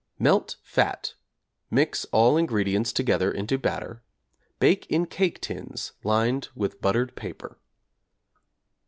Melt 0.17 0.57
fat, 0.63 1.13
mix 1.69 2.05
all 2.05 2.35
ingredients 2.35 2.91
together 2.91 3.31
into 3.31 3.59
batter; 3.59 4.01
bake 4.57 4.87
in 4.87 5.05
cake 5.05 5.39
tins 5.39 5.91
lined 6.03 6.49
with 6.55 6.81
buttered 6.81 7.15
paper. 7.15 7.59